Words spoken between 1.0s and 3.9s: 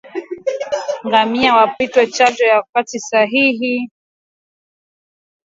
Ngamia wapatiwe chanjo kwa wakati sahihi